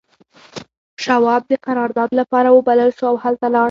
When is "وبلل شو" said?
2.51-3.05